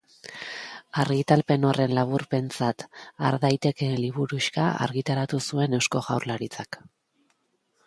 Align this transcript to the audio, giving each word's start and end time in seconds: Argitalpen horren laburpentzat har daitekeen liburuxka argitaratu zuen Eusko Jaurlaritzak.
Argitalpen 1.01 1.67
horren 1.71 1.93
laburpentzat 1.97 2.85
har 3.27 3.37
daitekeen 3.45 3.95
liburuxka 4.05 4.67
argitaratu 4.89 5.43
zuen 5.51 5.81
Eusko 5.81 6.05
Jaurlaritzak. 6.11 6.83